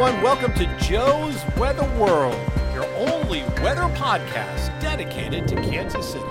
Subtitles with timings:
[0.00, 0.22] Everyone.
[0.22, 2.34] Welcome to Joe's Weather World,
[2.72, 6.24] your only weather podcast dedicated to Kansas City.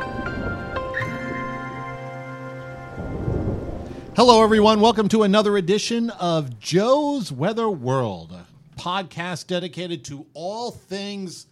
[4.15, 4.81] Hello, everyone.
[4.81, 8.47] Welcome to another edition of Joe's Weather World, a
[8.81, 11.45] podcast dedicated to all things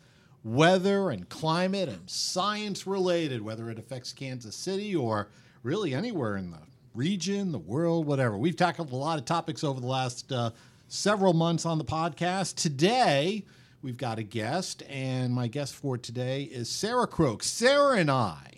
[0.43, 5.27] weather and climate and science related, whether it affects Kansas City or
[5.61, 6.61] really anywhere in the
[6.95, 8.35] region, the world, whatever.
[8.39, 10.49] We've tackled a lot of topics over the last uh,
[10.87, 12.55] several months on the podcast.
[12.55, 13.45] Today,
[13.81, 17.43] we've got a guest, and my guest for today is Sarah Croak.
[17.43, 18.53] Sarah and I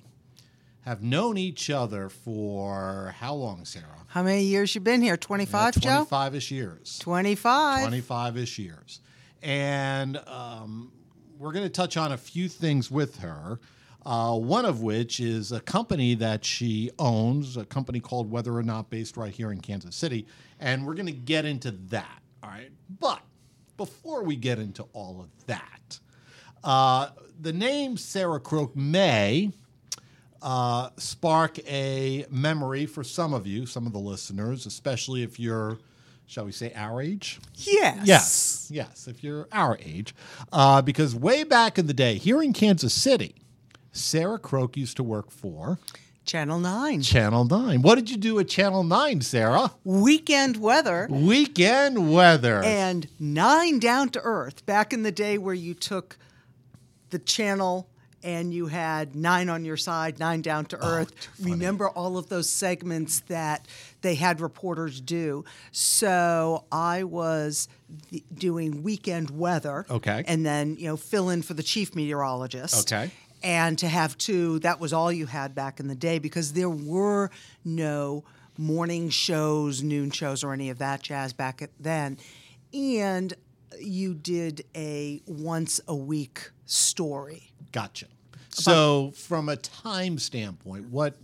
[0.81, 3.85] have known each other for how long, Sarah?
[4.07, 5.17] How many years you been here?
[5.17, 6.07] 25, Joe?
[6.09, 7.00] 25-ish years.
[7.00, 7.89] 25.
[7.89, 9.02] 25-ish years.
[9.41, 10.91] And um,
[11.38, 13.59] we're going to touch on a few things with her.
[14.05, 18.64] Uh, one of which is a company that she owns, a company called Weather or
[18.64, 20.25] Not, based right here in Kansas City.
[20.59, 22.22] And we're going to get into that.
[22.41, 22.72] All right.
[23.00, 23.22] But
[23.78, 26.00] before we get into all of that,
[26.64, 29.52] uh, the name Sarah Croak may
[30.41, 35.78] uh, spark a memory for some of you, some of the listeners, especially if you're,
[36.25, 37.39] shall we say, our age?
[37.56, 38.02] Yes.
[38.06, 40.16] Yes, yes, if you're our age.
[40.52, 43.36] Uh, because way back in the day, here in Kansas City,
[43.92, 45.80] Sarah Croak used to work for
[46.30, 47.02] Channel 9.
[47.02, 47.82] Channel 9.
[47.82, 49.72] What did you do at Channel 9, Sarah?
[49.84, 51.08] Weekend weather.
[51.09, 52.62] Weekend weather.
[52.64, 54.64] And 9 down to earth.
[54.68, 56.19] Back in the day where you took
[57.09, 57.90] the channel
[58.22, 61.30] and you had 9 on your side, 9 down to oh, earth.
[61.42, 63.68] Remember all of those segments that
[64.02, 65.46] they had reporters do.
[65.72, 67.69] So I was
[68.12, 69.88] th- doing weekend weather.
[69.90, 70.24] Okay.
[70.28, 72.92] And then, you know, fill in for the chief meteorologist.
[72.92, 73.09] Okay.
[73.41, 76.69] And to have two that was all you had back in the day because there
[76.69, 77.29] were
[77.63, 78.23] no
[78.57, 82.17] morning shows noon shows or any of that jazz back at then
[82.73, 83.33] and
[83.79, 88.07] you did a once a week story Gotcha.
[88.50, 91.16] So, from a time standpoint, what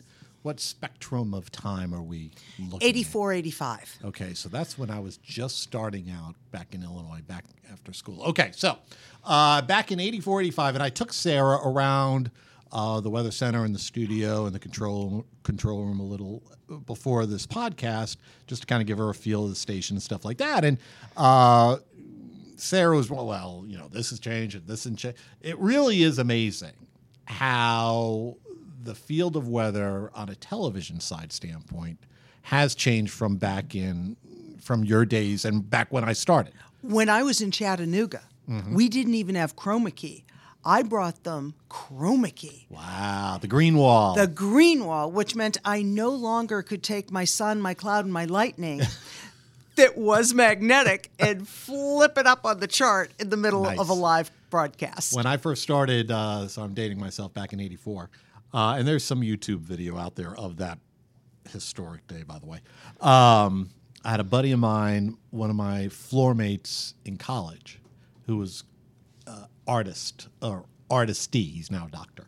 [0.46, 2.30] what spectrum of time are we
[2.60, 2.84] looking at?
[2.84, 7.46] 84 85 Okay, so that's when I was just starting out back in Illinois, back
[7.74, 8.22] after school.
[8.26, 8.78] Okay, so
[9.24, 12.30] uh, back in 84, 85, and I took Sarah around
[12.72, 16.44] uh, the Weather Center and the studio and the control control room a little
[16.86, 20.04] before this podcast, just to kind of give her a feel of the station and
[20.04, 20.64] stuff like that.
[20.64, 20.78] And
[21.18, 21.78] uh,
[22.56, 25.18] Sarah was, well, well, you know, this has changed and this changed.
[25.42, 26.74] It really is amazing
[27.26, 28.38] how
[28.86, 31.98] the field of weather on a television side standpoint
[32.44, 34.16] has changed from back in
[34.62, 36.54] from your days and back when I started.
[36.82, 38.22] when i was in chattanooga
[38.72, 40.24] we didn't even have chroma key
[40.64, 44.14] i brought them chroma key Wow, the green wall.
[44.16, 48.14] the green wall, which meant I no longer could take my sun, my cloud, and
[48.14, 48.82] my lightning
[49.78, 53.80] that was magnetic and flip it up on the chart in the middle Nice.
[53.80, 55.14] of a live broadcast.
[55.16, 58.10] when I first started, uh, so I'm dating myself back in '84,
[58.56, 60.80] uh, and there's some YouTube video out there of that
[61.52, 62.60] historic day, by the way.
[63.02, 63.70] Um,
[64.06, 67.82] I had a buddy of mine, one of my floor mates in college,
[68.28, 68.64] who was
[69.28, 71.52] uh, artist or artisty.
[71.52, 72.28] He's now a doctor,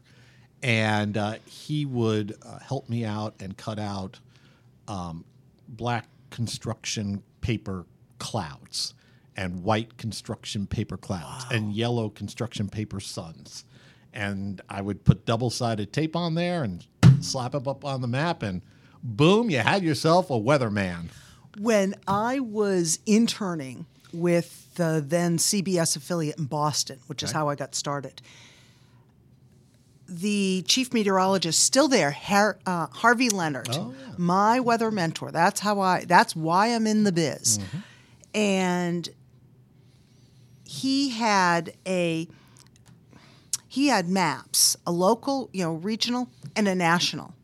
[0.62, 4.20] and uh, he would uh, help me out and cut out
[4.90, 5.24] um,
[5.70, 7.86] black construction paper
[8.20, 8.96] clouds
[9.38, 13.64] and white construction paper clouds and yellow construction paper suns.
[14.18, 16.84] And I would put double sided tape on there and
[17.22, 18.62] slap them up on the map, and
[19.04, 21.10] boom, you had yourself a weatherman.
[21.60, 27.56] when I was interning with the then CBS affiliate in Boston, which is how I
[27.56, 28.22] got started,
[30.10, 34.14] the chief meteorologist still there, Har- uh, Harvey Leonard, Oh, yeah.
[34.18, 35.32] my weather mentor.
[35.32, 36.06] That's how I.
[36.06, 37.78] That's why I'm in the biz, Mm-hmm.
[38.36, 39.10] and
[40.64, 42.28] he had a
[43.78, 47.36] he had maps, a local, you know, regional, and a national.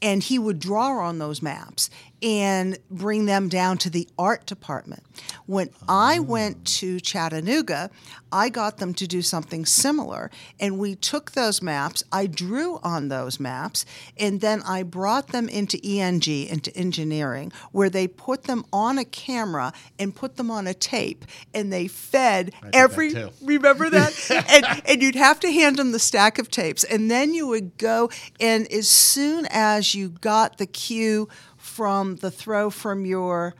[0.00, 1.90] And he would draw on those maps
[2.24, 5.02] and bring them down to the art department.
[5.44, 7.90] When I went to Chattanooga,
[8.32, 10.30] I got them to do something similar.
[10.58, 13.84] And we took those maps, I drew on those maps,
[14.16, 19.04] and then I brought them into ENG, into engineering, where they put them on a
[19.04, 21.26] camera and put them on a tape.
[21.52, 23.12] And they fed every.
[23.12, 23.30] too.
[23.42, 24.30] Remember that?
[24.48, 26.84] and, and you'd have to hand them the stack of tapes.
[26.84, 28.08] And then you would go,
[28.40, 31.28] and as soon as you got the cue
[31.74, 33.54] from the throw from your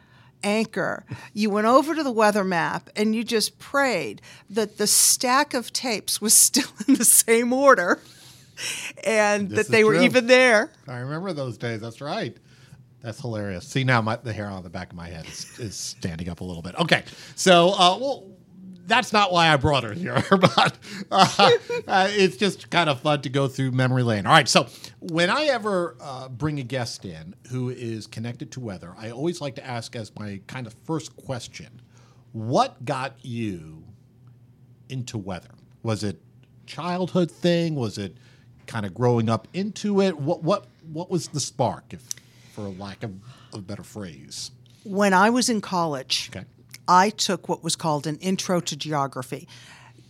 [0.45, 5.53] anchor, you went over to the weather map and you just prayed that the stack
[5.53, 8.01] of tapes was still in the same order
[9.03, 10.05] and This that they were true.
[10.05, 10.71] even there.
[10.87, 11.81] I remember those days.
[11.81, 12.37] That's right.
[13.03, 13.67] That's hilarious.
[13.67, 16.41] See now, my, the hair on the back of my head is, is standing up
[16.41, 16.75] a little bit.
[16.77, 17.03] Okay,
[17.35, 18.31] so uh, well,
[18.87, 20.79] that's not why I brought her here, but
[21.11, 21.51] uh,
[21.87, 24.27] uh, it's just kind of fun to go through memory lane.
[24.27, 24.67] All right, so
[25.01, 29.41] when I ever uh, bring a guest in who is connected to weather, I always
[29.41, 31.81] like to ask as my kind of first question,
[32.33, 33.85] what got you
[34.89, 35.51] into weather?
[35.83, 36.21] Was it
[36.67, 37.75] childhood thing?
[37.75, 38.17] Was it
[38.67, 40.19] kind of growing up into it?
[40.19, 42.03] What what what was the spark, if
[42.55, 43.13] for lack of
[43.53, 44.51] a better phrase?
[44.85, 46.45] When I was in college, Okay.
[46.87, 49.49] I took what was called an intro to geography.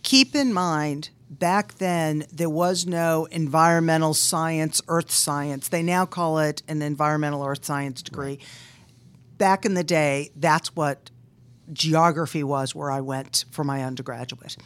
[0.03, 5.69] Keep in mind, back then, there was no environmental science, earth science.
[5.69, 8.39] They now call it an environmental earth science degree.
[9.37, 11.09] Back in the day, that's what
[11.73, 14.57] geography was where I went for my undergraduate.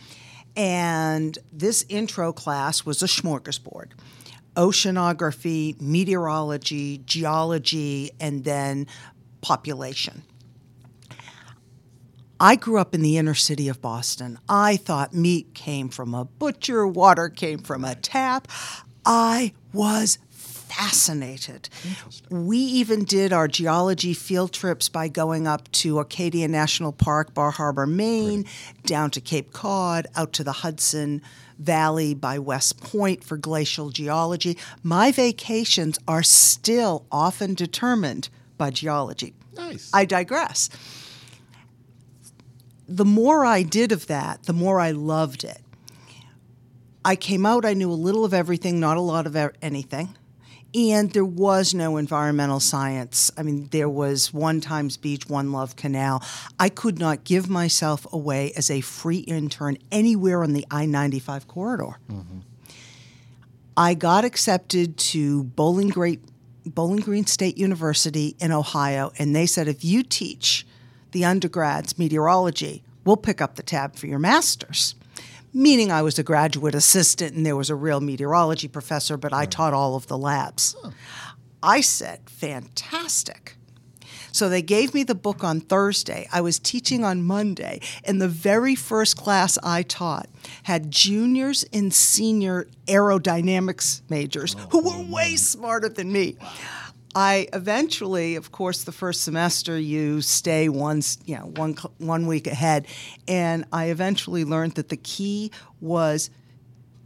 [0.55, 3.91] And this intro class was a smorgasbord
[4.55, 8.87] oceanography, meteorology, geology, and then
[9.41, 10.21] population.
[12.39, 14.39] I grew up in the inner city of Boston.
[14.47, 18.47] I thought meat came from a butcher, water came from a tap.
[19.05, 21.67] I was fascinated.
[22.29, 27.51] We even did our geology field trips by going up to Acadia National Park, Bar
[27.51, 28.45] Harbor, Maine,
[28.85, 31.21] down to Cape Cod, out to the Hudson
[31.57, 34.57] Valley by West Point for glacial geology.
[34.81, 39.33] My vacations are still often determined by geology.
[39.55, 39.89] Nice.
[39.93, 40.69] I digress.
[42.91, 45.61] The more I did of that, the more I loved it.
[47.05, 50.17] I came out, I knew a little of everything, not a lot of anything.
[50.75, 53.31] And there was no environmental science.
[53.37, 56.23] I mean, there was one times beach, one love canal.
[56.59, 61.47] I could not give myself away as a free intern anywhere on the I 95
[61.47, 61.99] corridor.
[62.11, 62.39] Mm-hmm.
[63.77, 66.21] I got accepted to Bowling Green,
[66.65, 70.65] Bowling Green State University in Ohio, and they said if you teach
[71.11, 74.95] the undergrads meteorology, we'll pick up the tab for your master's.
[75.53, 79.45] Meaning, I was a graduate assistant and there was a real meteorology professor, but I
[79.45, 80.75] taught all of the labs.
[81.63, 83.55] I said, fantastic.
[84.31, 86.27] So they gave me the book on Thursday.
[86.31, 90.29] I was teaching on Monday, and the very first class I taught
[90.63, 96.37] had juniors and senior aerodynamics majors who oh, were way smarter than me.
[97.15, 102.47] I eventually, of course, the first semester you stay one, you know, one one week
[102.47, 102.87] ahead,
[103.27, 105.51] and I eventually learned that the key
[105.81, 106.29] was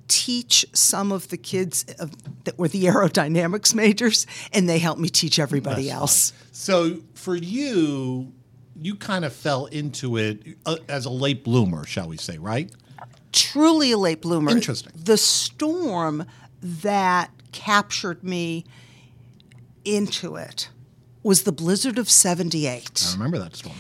[0.10, 2.08] teach some of the kids uh,
[2.44, 6.32] that were the aerodynamics majors, and they helped me teach everybody That's else.
[6.32, 6.40] fine.
[6.52, 8.34] So for you,
[8.76, 12.70] you kind of fell into it uh, as a late bloomer, shall we say, right?
[13.34, 14.52] truly a late bloomer.
[14.52, 14.94] Interesting.
[14.96, 16.26] The storm
[16.62, 18.64] that captured me
[19.86, 20.70] into it
[21.22, 23.06] was the blizzard of 78.
[23.10, 23.75] I remember that storm.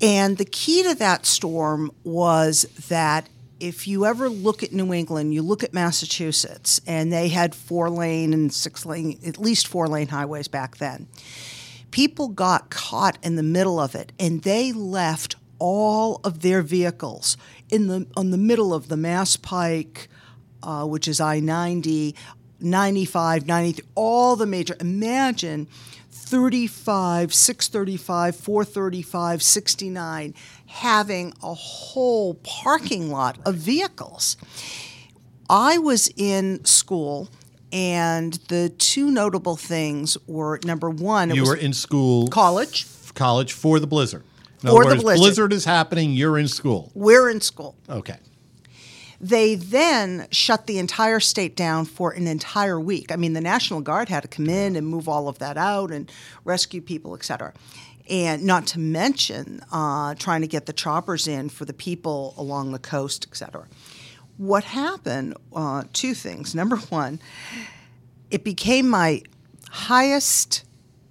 [0.00, 3.28] And the key to that storm was that
[3.60, 7.88] if you ever look at New England, you look at Massachusetts, and they had four
[7.88, 11.08] lane and six lane, at least four lane highways back then.
[11.90, 17.36] People got caught in the middle of it, and they left all of their vehicles
[17.70, 20.08] in the on the middle of the Mass Pike,
[20.62, 22.14] uh, which is I 90,
[22.64, 24.76] 95, 93, all the major.
[24.80, 25.66] Imagine
[26.10, 30.34] 35, 635, 435, 69
[30.66, 34.36] having a whole parking lot of vehicles.
[35.48, 37.28] I was in school,
[37.72, 42.86] and the two notable things were number one, it You were in school, college.
[43.14, 44.24] college for the blizzard.
[44.62, 45.18] In For the blizzard.
[45.20, 46.12] blizzard is happening.
[46.12, 46.90] You're in school.
[46.94, 47.76] We're in school.
[47.88, 48.16] Okay.
[49.20, 53.12] They then shut the entire state down for an entire week.
[53.12, 55.90] I mean, the National Guard had to come in and move all of that out
[55.90, 56.10] and
[56.44, 57.52] rescue people, et cetera.
[58.10, 62.72] And not to mention uh, trying to get the choppers in for the people along
[62.72, 63.66] the coast, et cetera.
[64.36, 65.36] What happened?
[65.54, 66.54] Uh, two things.
[66.54, 67.20] Number one,
[68.30, 69.22] it became my
[69.70, 70.63] highest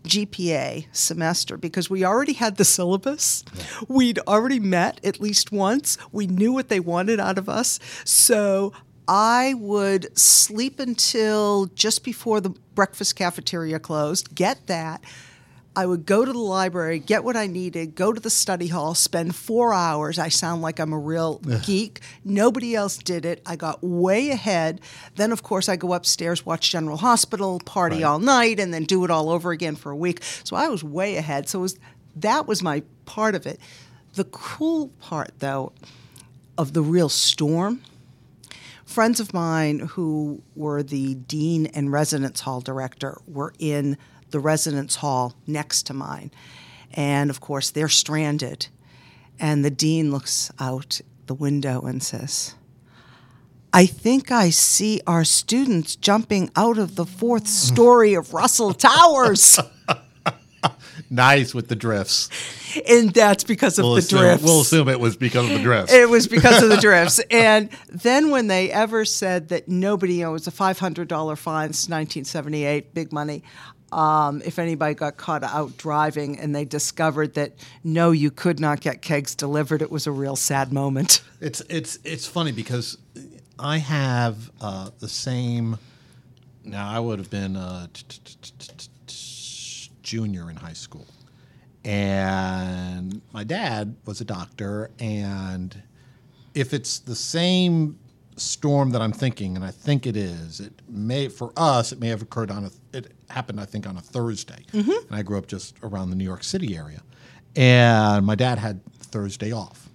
[0.03, 3.43] GPA semester because we already had the syllabus.
[3.87, 5.97] We'd already met at least once.
[6.11, 7.79] We knew what they wanted out of us.
[8.03, 8.73] So
[9.07, 15.03] I would sleep until just before the breakfast cafeteria closed, get that.
[15.75, 18.93] I would go to the library, get what I needed, go to the study hall,
[18.93, 20.19] spend four hours.
[20.19, 21.99] I sound like I'm a real geek.
[22.23, 23.41] Nobody else did it.
[23.45, 24.81] I got way ahead.
[25.15, 28.03] Then, of course, I go upstairs, watch General Hospital, party Right.
[28.03, 30.21] all night, and then do it all over again for a week.
[30.43, 31.49] So I was way ahead.
[31.49, 31.79] So it was,
[32.17, 33.59] that was my part of it.
[34.13, 35.73] The cool part, though,
[36.55, 37.81] of the real storm
[38.85, 43.97] friends of mine who were the dean and residence hall director were in
[44.33, 46.29] the residence hall next to mine.
[46.93, 48.67] And of course, they're stranded.
[49.39, 52.55] And the dean looks out the window and says,
[53.71, 59.59] I think I see our students jumping out of the fourth story of Russell Towers.
[61.09, 62.29] Nice with the drifts.
[62.87, 64.43] and that's because of We'll the assume, drifts.
[64.43, 65.91] we'll assume it was because of the drifts.
[65.93, 67.19] It was because of the drifts.
[67.29, 71.05] And then when they ever said that nobody, you know, it was a $500
[71.37, 73.43] fine, it's 1978, big money.
[73.93, 78.81] Um, if anybody got caught out driving and they discovered that no, you could not
[78.81, 81.21] get kegs delivered, it was a real sad moment.
[81.41, 82.97] It's it's it's funny because
[83.59, 85.77] I have uh, the same.
[86.63, 87.89] Now I would have been a
[90.01, 91.05] junior in high school,
[91.83, 94.89] and my dad was a doctor.
[94.99, 95.83] And
[96.53, 97.99] if it's the same
[98.37, 102.07] storm that I'm thinking, and I think it is, it may for us it may
[102.07, 102.97] have occurred on a.
[102.97, 104.63] It happened, I think, on a Thursday,
[105.07, 107.01] and I grew up just around the New York City area,
[107.55, 109.89] and my dad had Thursday off.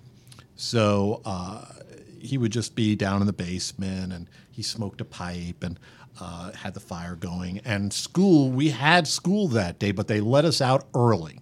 [0.57, 1.65] So uh,
[2.21, 5.79] he would just be down in the basement and he smoked a pipe and
[6.21, 7.61] uh, had the fire going.
[7.65, 11.39] And school, we had school that day, but they let us out early.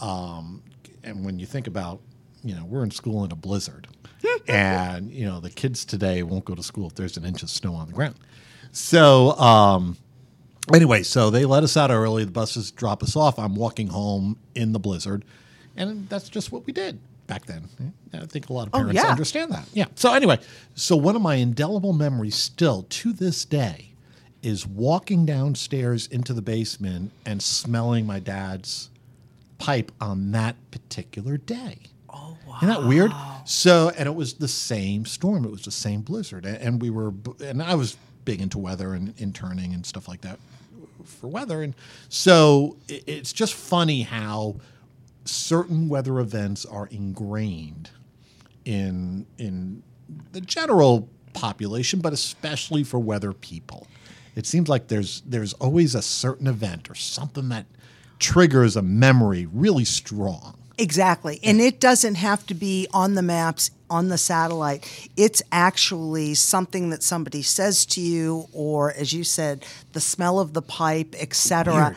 [0.00, 0.62] Um,
[1.02, 2.00] and when you think about,
[2.44, 3.88] you know, we're in school in a blizzard,
[4.48, 7.50] and you know the kids today won't go to school if there's an inch of
[7.50, 8.14] snow on the ground.
[8.72, 9.96] So um,
[10.72, 12.24] anyway, so they let us out early.
[12.24, 13.38] The buses drop us off.
[13.38, 15.24] I'm walking home in the blizzard,
[15.76, 17.68] and that's just what we did back then.
[18.12, 19.10] I think a lot of oh, parents yeah.
[19.10, 19.66] understand that.
[19.72, 19.86] Yeah.
[19.94, 20.38] So anyway,
[20.74, 23.92] so one of my indelible memories still to this day
[24.42, 28.90] is walking downstairs into the basement and smelling my dad's
[29.58, 31.78] pipe on that particular day.
[32.10, 32.56] Oh wow!
[32.58, 33.12] Isn't that weird?
[33.46, 35.44] So, and it was the same storm.
[35.44, 38.94] It was the same blizzard, and, and we were, and I was big into weather
[38.94, 40.38] and interning and stuff like that
[41.06, 41.74] for weather, and
[42.08, 44.56] so it, it's just funny how
[45.24, 47.90] certain weather events are ingrained
[48.64, 49.82] in in
[50.32, 53.86] the general population, but especially for weather people.
[54.36, 57.66] It seems like there's there's always a certain event or something that
[58.18, 60.58] triggers a memory really strong.
[60.76, 61.38] Exactly.
[61.44, 65.10] And it doesn't have to be on the maps, on the satellite.
[65.16, 70.52] It's actually something that somebody says to you, or as you said, the smell of
[70.52, 71.94] the pipe, etc.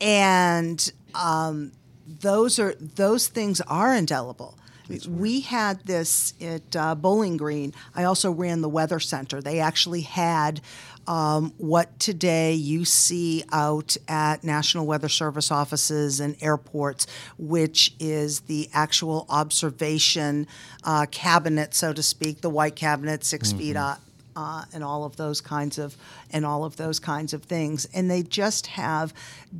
[0.00, 1.72] And um,
[2.06, 4.58] those are those things are indelible.
[5.06, 7.74] We had this at uh, Bowling Green.
[7.94, 9.42] I also ran the Weather Center.
[9.42, 10.62] They actually had
[11.08, 17.06] um, what today you see out at National Weather Service offices and airports,
[17.38, 20.46] which is the actual observation
[20.84, 24.00] uh, cabinet, so to speak, the white cabinet, 6 feet up.
[24.36, 25.96] Uh, and all of those kinds of
[26.30, 29.12] and all of those kinds of things, and they just have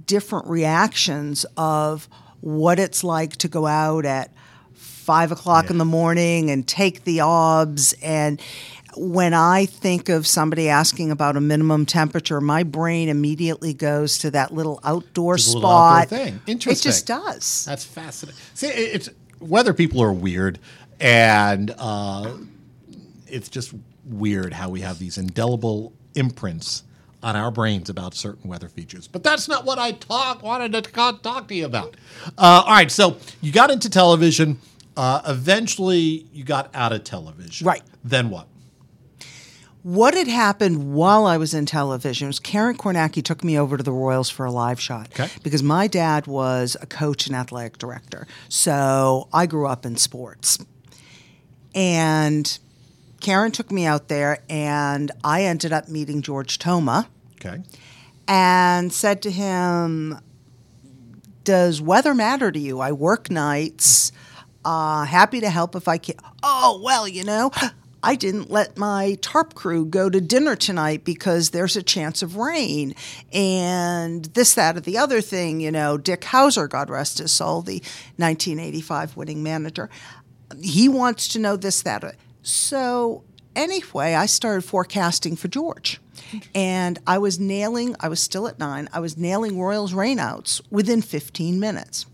[0.07, 2.09] different reactions of
[2.43, 4.31] what it's like to go out at
[5.09, 7.95] five o'clock in the morning and take the obs.
[8.03, 8.41] And
[8.97, 14.31] when I think of somebody asking about a minimum temperature, my brain immediately goes to
[14.33, 15.55] that little outdoor spot.
[15.55, 16.41] little outdoor thing.
[16.47, 17.65] It just does.
[17.65, 18.41] That's fascinating.
[18.55, 19.09] See, it's
[19.41, 20.59] weather people are weird,
[21.01, 22.37] and uh,
[23.27, 26.85] it's just weird how we have these indelible imprints
[27.23, 29.09] on our brains about certain weather features.
[29.09, 31.97] But that's not what I talk wanted to talk, talk to you about.
[32.39, 34.61] Uh, all right, so you got into television.
[34.97, 37.67] Uh, eventually, you got out of television.
[37.67, 37.83] Right.
[38.05, 38.47] Then what?
[39.89, 43.83] What had happened while I was in television was Karen Kornacki took me over to
[43.83, 45.31] the Royals for a live shot Okay.
[45.43, 48.27] because my dad was a coach and athletic director.
[48.51, 50.59] So I grew up in sports.
[51.75, 52.59] And
[53.23, 57.09] Karen took me out there, and I ended up meeting George Toma
[57.41, 57.63] Okay.
[58.27, 60.19] and said to him,
[61.45, 62.81] Does weather matter to you?
[62.81, 64.13] I work nights.
[64.67, 66.17] Uh, happy to help if I can.
[66.43, 67.51] Oh, well, you know,
[68.03, 72.37] I didn't let my tarp crew go to dinner tonight because there's a chance of
[72.37, 72.95] rain.
[73.33, 77.63] And this, that, or the other thing, you know, Dick Howser, God rest his soul,
[77.63, 77.81] the
[78.17, 79.91] 1985 winning manager,
[80.61, 82.17] he wants to know this, that.
[82.43, 83.25] So,
[83.57, 86.01] anyway, I started forecasting for George.
[86.55, 91.01] And I was nailing, I was still at nine, I was nailing Royals rainouts within
[91.01, 92.07] 15 minutes.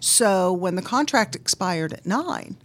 [0.00, 2.58] So when the contract expired at nine,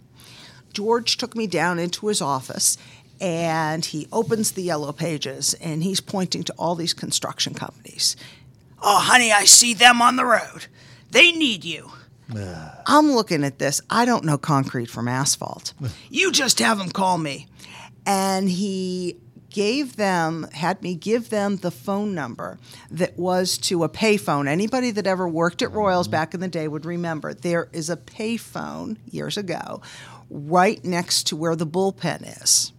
[0.72, 2.76] George took me down into his office
[3.20, 8.16] and he opens the yellow pages and he's pointing to all these construction companies.
[8.82, 10.66] Oh, honey, I see them on the road.
[11.10, 11.90] They need you.
[12.86, 13.80] I'm looking at this.
[13.90, 15.74] I don't know concrete from asphalt.
[16.10, 17.48] you just have them call me.
[18.06, 19.16] And he
[19.50, 22.58] gave them, had me give them the phone number
[22.90, 24.48] that was to a payphone.
[24.48, 27.96] Anybody that ever worked at Royals back in the day would remember there is a
[27.96, 29.82] payphone years ago
[30.30, 32.72] right next to where the bullpen is.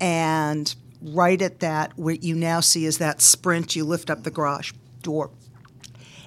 [0.00, 4.30] And right at that, what you now see is that sprint, you lift up the
[4.30, 4.72] garage
[5.02, 5.30] door.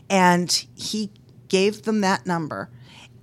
[0.09, 1.11] And he
[1.47, 2.69] gave them that number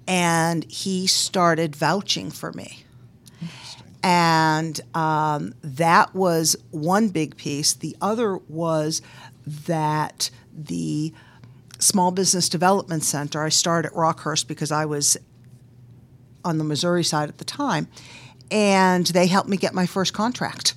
[0.07, 2.85] and he started vouching for me.
[4.03, 7.75] And um, that was one big piece.
[7.75, 9.03] The other was
[9.47, 11.13] that the
[11.79, 15.17] Small Business Development Center, I started at Rockhurst because I was
[16.45, 17.89] on the Missouri side at the time,
[18.51, 20.75] and they helped me get my first contract.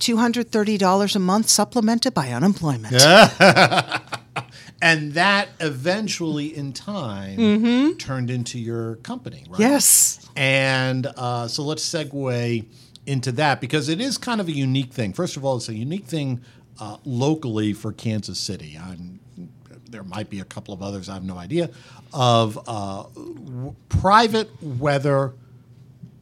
[0.00, 2.92] $230 a month supplemented by unemployment.
[4.82, 9.60] and that eventually, in time, turned into your company, right?
[9.60, 10.28] Yes.
[10.36, 12.64] And uh, so let's segue
[13.06, 15.12] into that because it is kind of a unique thing.
[15.12, 16.42] First of all, it's a unique thing
[16.80, 18.78] uh, locally for Kansas City.
[18.80, 19.20] I'm,
[19.88, 21.70] there might be a couple of others, I have no idea,
[22.14, 25.34] of uh, w- private weather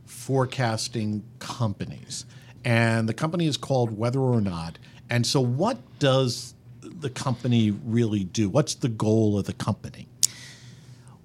[0.06, 2.24] forecasting companies.
[2.64, 4.78] And the company is called Weather or Not.
[5.08, 8.48] And so, what does the company really do?
[8.48, 10.08] What's the goal of the company?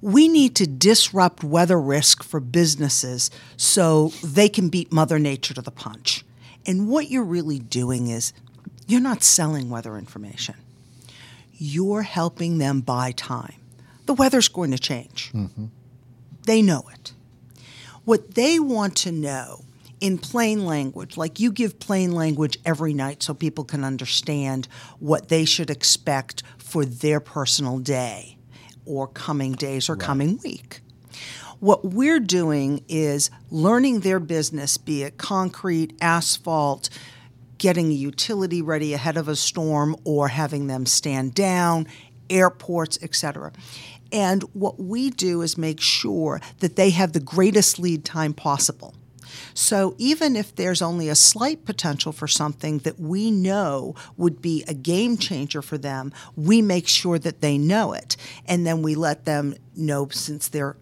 [0.02, 5.62] we need to disrupt weather risk for businesses so they can beat Mother Nature to
[5.62, 6.24] the punch.
[6.66, 8.34] And what you're really doing is
[8.88, 10.56] you're not selling weather information,
[11.58, 13.56] you're helping them buy time.
[14.08, 15.32] The weather's going to change.
[16.46, 17.14] They know it.
[18.06, 19.66] What they want to know
[20.00, 24.68] in plain language, like you give plain language every night so people can understand
[25.00, 28.38] what they should expect for their personal day
[28.86, 30.82] or coming days or coming week.
[31.60, 36.90] What we're doing is learning their business, be it concrete, asphalt,
[37.58, 41.88] getting a utility ready ahead of a storm, or having them stand down,
[42.30, 43.52] airports, etc.
[44.12, 48.96] And what we do is make sure that they have the greatest lead time possible.
[49.54, 54.64] So even if there's only a slight potential for something that we know would be
[54.68, 58.18] a game changer for them, we make sure that they know it.
[58.46, 60.78] And then we let them know since they're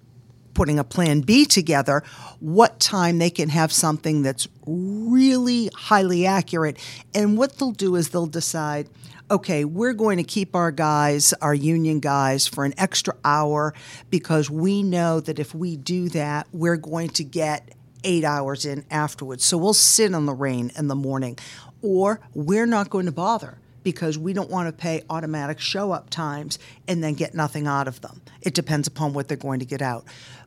[0.54, 2.02] putting a plan B together,
[2.40, 6.78] what time they can have something that's really highly accurate.
[7.14, 8.90] And what they'll do is they'll decide
[9.30, 13.74] okay, we're going to keep our guys, our union guys, for an extra hour
[14.10, 18.86] because we know that if we do that, we're going to get eight hours in
[18.92, 19.44] afterwards.
[19.44, 21.38] So we'll sit on the rain in the morning.
[21.82, 26.10] Or we're not going to bother because we don't want to pay automatic show up
[26.10, 26.58] times
[26.88, 28.22] and then get nothing out of them.
[28.42, 30.06] It depends upon what they're going to get out.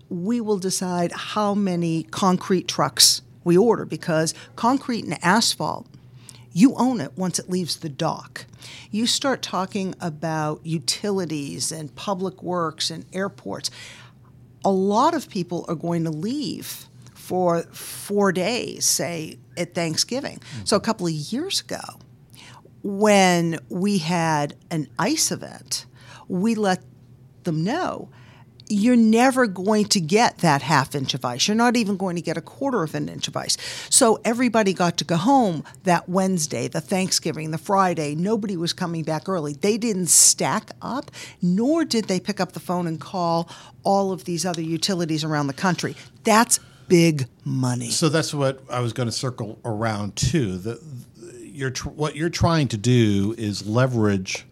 [0.09, 5.87] We will decide how many concrete trucks we order because concrete and asphalt
[6.59, 8.47] you own it once it leaves the dock.
[8.91, 13.71] You start talking about utilities and public works and airports.
[14.65, 20.41] A lot of people are going to leave for four days, say at Thanksgiving.
[20.57, 20.65] Hmm.
[20.65, 22.01] So a couple of years ago,
[22.83, 25.87] when we had an ice event,
[26.27, 26.83] we let
[27.45, 28.09] them know
[28.69, 31.49] you're never going to get that half inch of ice.
[31.49, 33.57] You're not even going to get a quarter of an inch of ice.
[33.91, 38.15] So everybody got to go home that Wednesday, the Thanksgiving, the Friday.
[38.15, 39.55] Nobody was coming back early.
[39.55, 43.51] They didn't stack up, nor did they pick up the phone and call
[43.83, 45.97] all of these other utilities around the country.
[46.25, 47.91] That's big money.
[47.91, 50.59] So that's what I was going to circle around too.
[50.59, 50.81] The,
[51.43, 54.45] you're tr- what you're trying to do is leverage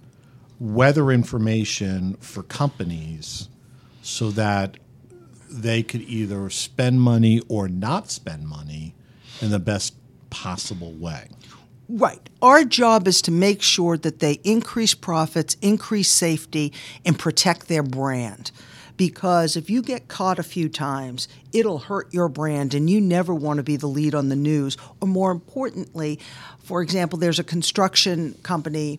[0.59, 3.49] weather information for companies
[4.07, 4.77] so that
[5.51, 8.95] they could either spend money or not spend money
[9.41, 9.95] in the best
[10.31, 11.29] possible way.
[11.89, 12.29] Right.
[12.41, 16.73] Our job is to make sure that they increase profits, increase safety,
[17.05, 18.51] and protect their brand.
[18.97, 23.35] because if you get caught a few times, it'll hurt your brand and you never
[23.35, 24.77] want to be the lead on the news.
[25.01, 26.19] Or more importantly,
[26.63, 28.99] for example, there's a construction company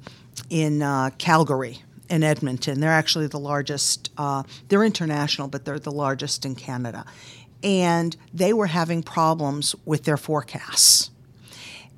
[0.49, 1.79] in uh, Calgary.
[2.09, 4.11] In Edmonton, they're actually the largest.
[4.17, 7.05] Uh, they're international, but they're the largest in Canada,
[7.63, 11.11] and they were having problems with their forecasts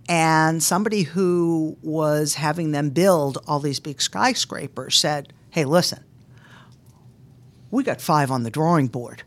[0.10, 6.04] and somebody who was having them build all these big skyscrapers said, Hey, listen,
[7.70, 9.22] we got five on the drawing board.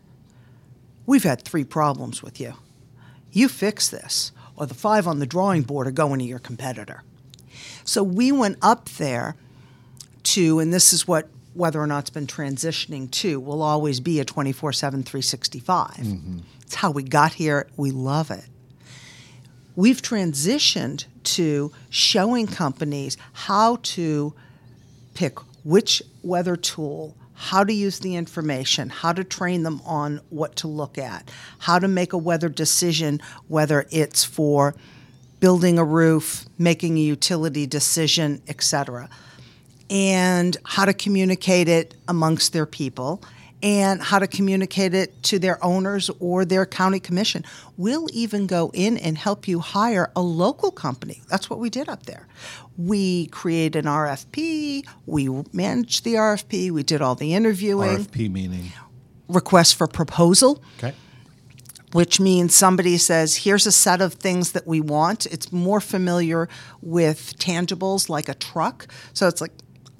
[1.06, 2.54] We've had three problems with you.
[3.30, 7.04] You fix this, or the five on the drawing board are going to your competitor.
[7.84, 9.36] So we went up there
[10.24, 14.20] to, and this is what Weather or Not it's been transitioning to, will always be
[14.20, 15.88] a 24 7, 365.
[15.88, 16.38] Mm-hmm.
[16.62, 17.66] It's how we got here.
[17.76, 18.44] We love it
[19.76, 24.34] we've transitioned to showing companies how to
[25.14, 30.56] pick which weather tool, how to use the information, how to train them on what
[30.56, 34.74] to look at, how to make a weather decision, whether it's for
[35.40, 39.08] building a roof, making a utility decision, etc.
[39.94, 43.22] And how to communicate it amongst their people
[43.62, 47.44] and how to communicate it to their owners or their county commission.
[47.76, 51.22] We'll even go in and help you hire a local company.
[51.28, 52.26] That's what we did up there.
[52.76, 57.98] We create an RFP, we managed the RFP, we did all the interviewing.
[57.98, 58.72] RFP meaning?
[59.28, 60.62] Request for proposal.
[60.78, 60.94] Okay.
[61.92, 65.26] Which means somebody says, here's a set of things that we want.
[65.26, 66.48] It's more familiar
[66.80, 68.86] with tangibles like a truck.
[69.12, 69.52] So it's like,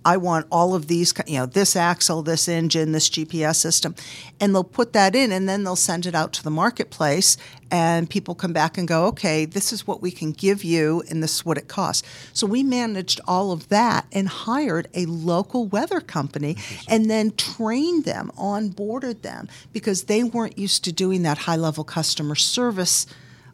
[0.05, 3.95] I want all of these, you know, this axle, this engine, this GPS system.
[4.41, 7.37] And they'll put that in and then they'll send it out to the marketplace
[7.71, 11.23] and people come back and go, okay, this is what we can give you and
[11.23, 12.07] this is what it costs.
[12.33, 16.57] So we managed all of that and hired a local weather company
[16.89, 21.85] and then trained them, onboarded them because they weren't used to doing that high level
[21.85, 23.07] customer service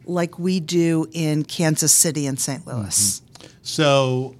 [0.05, 2.65] like we do in Kansas City and St.
[2.65, 3.21] Louis.
[3.21, 3.47] Mm-hmm.
[3.61, 4.35] So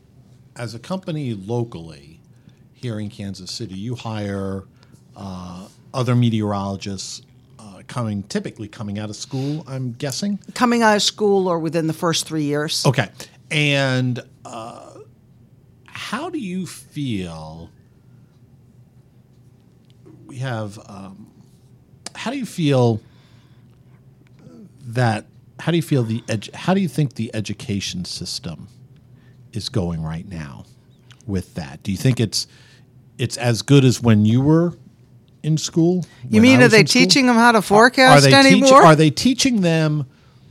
[0.60, 2.20] as a company locally
[2.74, 4.66] here in Kansas City, you hire
[5.16, 7.24] uh, other meteorologists
[7.58, 9.64] uh, coming, typically coming out of school.
[9.68, 12.86] I'm guessing coming out of school or within the first three years.
[12.86, 13.08] Okay,
[13.50, 14.96] and uh,
[15.88, 17.72] how do you feel?
[20.28, 20.78] We have.
[20.88, 21.32] Um,
[22.16, 23.02] how do you feel
[24.88, 25.26] that?
[25.60, 26.22] How do you feel the?
[26.22, 28.68] Edu- how do you think the education system?
[29.54, 30.66] Is going right now
[31.26, 31.84] with that?
[31.84, 32.48] Do you think it's
[33.18, 34.74] it's as good as when you were
[35.44, 36.06] in school?
[36.28, 38.70] You mean are they teaching them how to forecast are, are anymore?
[38.70, 40.06] Teach, are they teaching them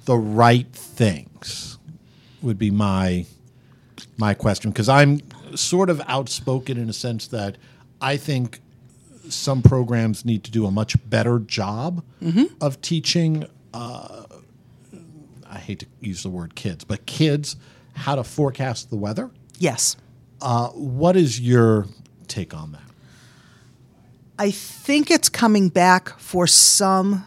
[0.05, 1.79] the right things?
[2.43, 3.27] Would be my
[4.17, 5.21] my question because I'm
[5.55, 7.57] sort of outspoken in a sense that
[8.01, 8.61] I think
[9.29, 12.45] some programs need to do a much better job mm-hmm.
[12.61, 13.47] of teaching.
[13.75, 14.25] Uh,
[15.51, 17.57] I hate to use the word kids, but kids
[17.99, 19.31] how to forecast the weather.
[19.59, 19.97] Yes.
[20.41, 21.87] Uh, what is your
[22.29, 22.83] take on that?
[24.39, 27.27] I think it's coming back for some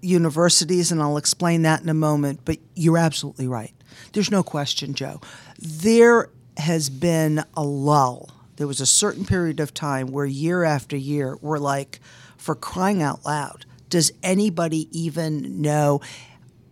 [0.00, 3.74] universities, and I'll explain that in a moment, but you're absolutely right.
[4.12, 5.20] There's no question, Joe.
[5.58, 8.30] There has been a lull.
[8.56, 11.98] There was a certain period of time where year after year we're like,
[12.36, 16.00] for crying out loud, does anybody even know?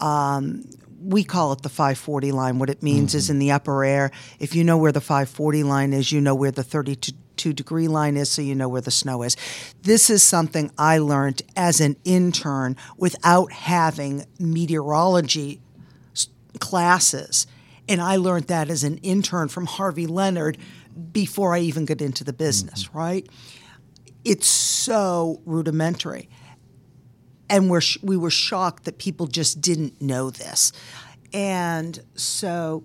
[0.00, 0.64] Um,
[1.00, 2.58] we call it the 540 line.
[2.58, 3.18] What it means mm-hmm.
[3.18, 6.34] is in the upper air, if you know where the 540 line is, you know
[6.34, 9.36] where the 32 degree line is, so you know where the snow is.
[9.82, 15.60] This is something I learned as an intern without having meteorology
[16.58, 17.46] classes.
[17.88, 20.58] And I learned that as an intern from Harvey Leonard
[21.12, 22.98] before I even got into the business, mm-hmm.
[22.98, 23.28] right?
[24.24, 26.28] It's so rudimentary
[27.50, 30.72] and we're we were shocked that people just didn't know this.
[31.32, 32.84] And so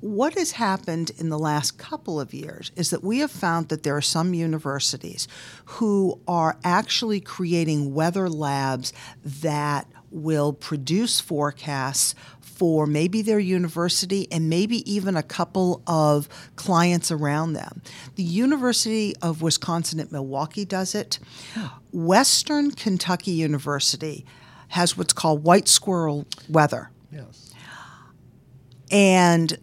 [0.00, 3.82] what has happened in the last couple of years is that we have found that
[3.82, 5.28] there are some universities
[5.66, 14.50] who are actually creating weather labs that will produce forecasts for maybe their university and
[14.50, 17.80] maybe even a couple of clients around them.
[18.16, 21.18] The University of Wisconsin at Milwaukee does it.
[21.92, 24.24] Western Kentucky University
[24.68, 26.90] has what's called white squirrel weather.
[27.12, 27.52] Yes.
[28.90, 29.58] And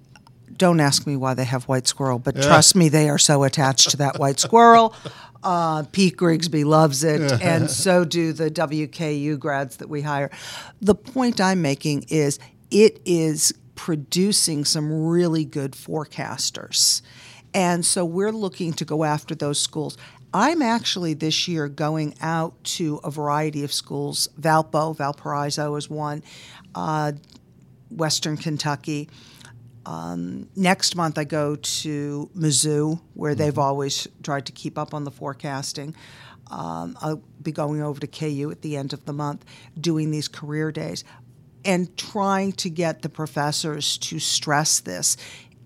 [0.55, 2.43] don't ask me why they have white squirrel, but yeah.
[2.43, 4.93] trust me, they are so attached to that white squirrel.
[5.43, 10.31] Uh, Pete Grigsby loves it, and so do the WKU grads that we hire.
[10.81, 12.39] The point I'm making is
[12.71, 17.01] it is producing some really good forecasters.
[17.53, 19.97] And so we're looking to go after those schools.
[20.37, 24.29] I'm actually this year going out to a variety of schools.
[24.39, 26.21] Valpo, Valparaiso is one,
[26.75, 27.13] uh,
[27.89, 29.09] Western Kentucky.
[29.87, 35.05] Um, next month, I go to Mizzou, where they've always tried to keep up on
[35.05, 35.95] the forecasting.
[36.51, 39.43] Um, I'll be going over to KU at the end of the month,
[39.79, 41.03] doing these career days
[41.65, 45.17] and trying to get the professors to stress this.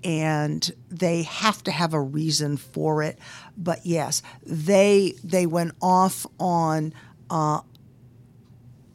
[0.02, 3.20] And they have to have a reason for it.
[3.64, 6.94] But yes, they they went off on,
[7.30, 7.62] uh,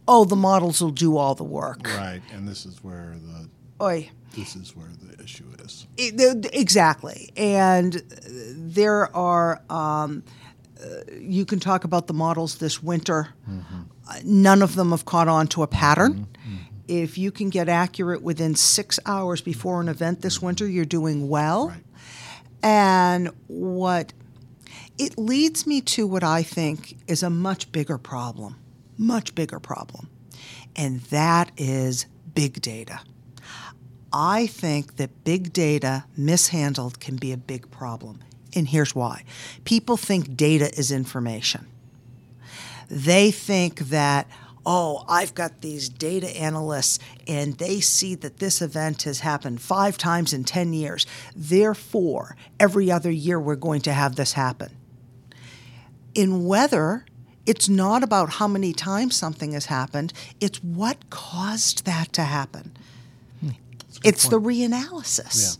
[0.08, 1.86] oh, the models will do all the work.
[1.96, 3.48] Right, and this is where the
[3.84, 4.10] Oy.
[4.34, 5.86] this is where the issue is.
[5.96, 7.30] It- exactly.
[7.36, 7.92] And
[8.56, 10.22] there are, um,
[10.82, 10.86] uh,
[11.18, 13.28] you can talk about the models this winter.
[13.48, 16.26] Uh, None of them have caught on to a pattern.
[16.88, 21.28] If you can get accurate within six hours before an event this winter, you're doing
[21.28, 21.68] well.
[21.68, 21.82] Right.
[22.62, 24.12] And what
[24.98, 28.56] it leads me to what I think is a much bigger problem,
[28.96, 30.08] much bigger problem,
[30.74, 33.00] and that is big data.
[34.12, 38.20] I think that big data mishandled can be a big problem.
[38.54, 39.24] And here's why
[39.64, 41.66] people think data is information.
[42.88, 44.28] They think that,
[44.64, 49.98] oh, I've got these data analysts and they see that this event has happened five
[49.98, 51.04] times in 10 years.
[51.34, 54.75] Therefore, every other year we're going to have this happen.
[56.16, 57.04] In weather,
[57.44, 62.76] it's not about how many times something has happened, it's what caused that to happen.
[64.02, 65.58] It's the reanalysis.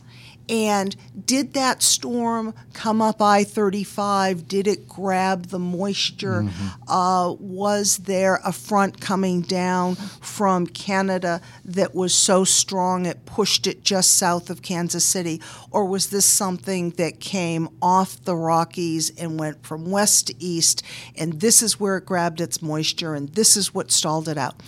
[0.48, 4.46] And did that storm come up I 35?
[4.46, 6.48] Did it grab the moisture?
[6.86, 13.66] Uh, was there a front coming down from Canada that was so strong it pushed
[13.66, 15.40] it just south of Kansas City?
[15.70, 20.82] Or was this something that came off the Rockies and went from west to east?
[21.16, 24.62] And this is where it grabbed its moisture, and this is what stalled it out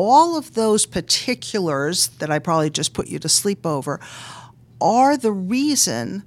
[0.00, 3.98] all of those particulars that I probably just put you to sleep over
[4.80, 6.22] are the reason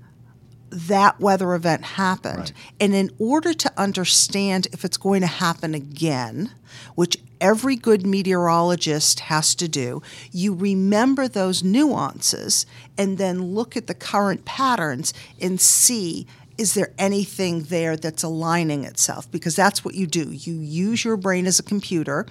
[0.72, 2.38] that weather event happened.
[2.38, 2.54] Right.
[2.80, 6.52] And in order to understand if it's going to happen again,
[6.96, 12.66] which every good meteorologist has to do, you remember those nuances
[12.98, 16.26] and then look at the current patterns and see
[16.58, 19.30] is there anything there that's aligning itself?
[19.32, 20.32] Because that's what you do.
[20.32, 22.28] You use your brain as a computer,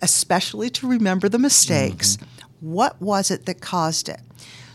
[0.00, 2.16] especially to remember the mistakes.
[2.16, 2.70] Mm-hmm.
[2.72, 4.20] What was it that caused it?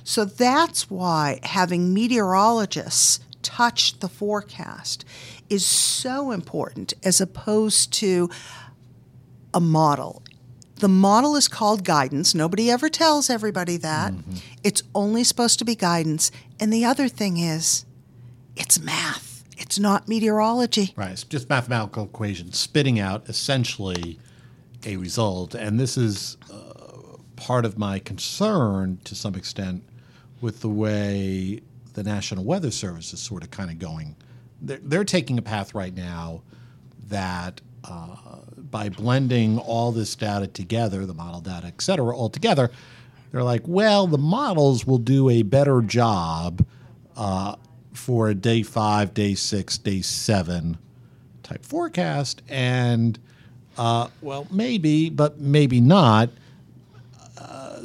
[0.10, 5.06] So that's why having meteorologists touch the forecast
[5.52, 8.28] is so important as opposed to
[9.54, 10.24] a model.
[10.78, 12.34] The model is called guidance.
[12.34, 14.16] Nobody ever tells everybody that.
[14.64, 16.32] It's only supposed to be guidance.
[16.60, 17.86] And the other thing is,
[18.56, 19.44] it's math.
[19.60, 20.92] It's not meteorology.
[20.96, 24.18] Right, it's just mathematical equations spitting out essentially
[24.88, 29.84] a result, and this is uh, part of my concern to some extent
[30.42, 31.62] with the way
[31.94, 34.16] the National Weather Service is sort of kind of going.
[34.62, 36.44] They're, they're taking a path right now
[37.08, 38.16] that uh,
[38.58, 42.70] by blending all this data together, the model data, et cetera, all together,
[43.32, 46.66] they're like, well, the models will do a better job
[47.16, 47.56] uh,
[47.94, 50.78] for a day five, day six, day seven
[51.44, 52.42] type forecast.
[52.50, 53.20] And,
[53.78, 56.30] uh, well, maybe, but maybe not.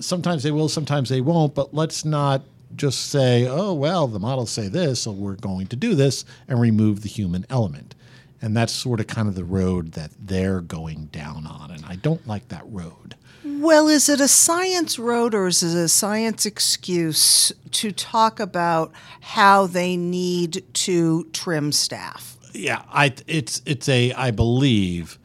[0.05, 2.43] Sometimes they will, sometimes they won't, but let's not
[2.77, 6.61] just say, oh, well, the models say this, so we're going to do this and
[6.61, 7.95] remove the human element.
[8.43, 11.71] And that's sort of kind of the road that they're going down on.
[11.71, 13.15] And I don't like that road.
[13.45, 18.93] Well, is it a science road or is it a science excuse to talk about
[19.21, 22.37] how they need to trim staff?
[22.53, 25.19] Yeah, I it's it's a I believe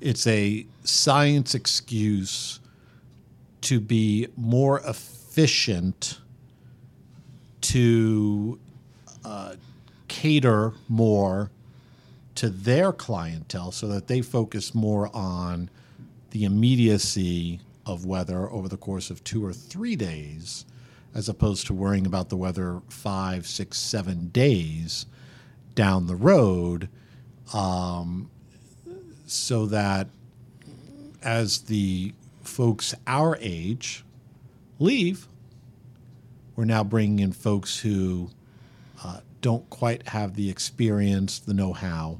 [0.00, 2.60] it's a science excuse
[3.62, 6.20] to be more efficient
[7.60, 8.58] to
[9.24, 9.54] uh,
[10.06, 11.50] cater more
[12.34, 15.68] to their clientele so that they focus more on
[16.30, 20.64] the immediacy of weather over the course of two or three days
[21.14, 25.06] as opposed to worrying about the weather five, six, seven days
[25.74, 26.88] down the road
[27.52, 28.30] um,
[29.26, 30.08] so that
[31.22, 32.12] as the
[32.48, 34.04] folks our age
[34.78, 35.28] leave,
[36.56, 38.30] we're now bringing in folks who
[39.04, 42.18] uh, don't quite have the experience, the know how.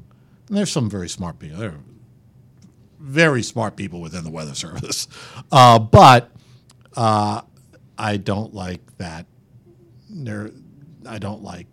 [0.49, 1.59] And there's some very smart people.
[1.59, 1.81] There are
[3.01, 5.09] very smart people within the Weather Service.
[5.51, 6.31] Uh, but
[6.97, 7.43] uh,
[7.97, 9.27] I don't like that.
[10.11, 10.51] There,
[11.07, 11.67] I don't like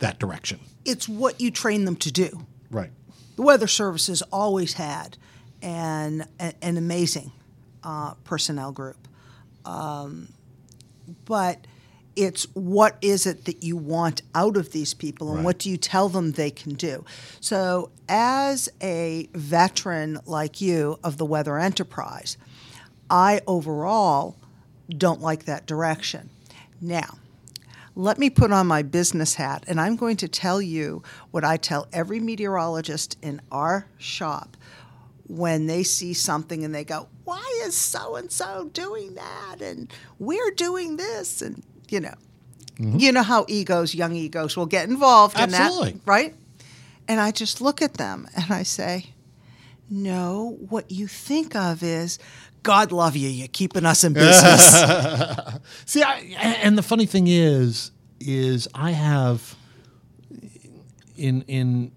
[0.00, 0.60] that direction.
[0.84, 2.46] It's what you train them to do.
[2.70, 2.90] Right.
[3.36, 5.16] The Weather Service has always had
[5.62, 7.32] an, an, an amazing
[7.82, 9.08] uh, personnel group.
[9.64, 10.28] Um,
[11.24, 11.66] but
[12.16, 15.44] it's what is it that you want out of these people and Right.
[15.44, 17.04] what do you tell them they can do.
[17.40, 22.36] So, as a veteran like you of the weather enterprise,
[23.08, 24.36] I overall
[24.88, 26.30] don't like that direction.
[26.80, 27.18] Now,
[27.94, 31.56] let me put on my business hat and I'm going to tell you what I
[31.56, 34.56] tell every meteorologist in our shop
[35.28, 39.60] when they see something and they go, Why is so and so doing that?
[39.60, 41.42] And we're doing this.
[41.42, 42.14] And, you know,
[42.78, 42.98] mm-hmm.
[42.98, 45.92] you know how egos, young egos, will get involved in Absolutely.
[45.92, 46.34] that, right?
[47.06, 49.06] And I just look at them and I say,
[49.90, 52.18] No, what you think of is,
[52.62, 54.74] God love you, you're keeping us in business.
[55.86, 56.18] See, I,
[56.62, 59.56] and the funny thing is, is I have
[61.16, 61.92] in in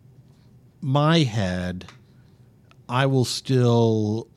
[0.82, 1.86] my head,
[2.92, 4.28] I will still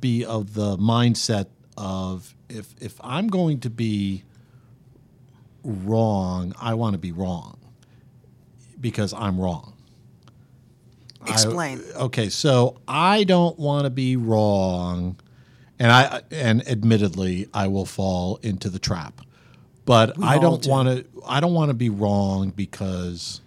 [0.00, 4.24] be of the mindset of if if I'm going to be
[5.62, 7.56] wrong, I want to be wrong
[8.80, 9.74] because I'm wrong.
[11.22, 11.82] I- Explain.
[11.94, 15.16] okay, so I don't want to be wrong,
[15.78, 19.20] and I and admittedly I will fall into the trap,
[19.84, 20.68] but I don't do.
[20.68, 21.22] want to.
[21.26, 23.40] I don't want to be wrong because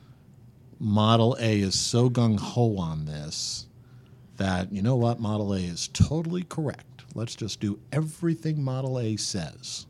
[0.80, 3.67] Model A is so gung ho on this
[4.38, 7.04] that you know what Model A is totally correct.
[7.16, 9.86] Let's just do everything Model A says.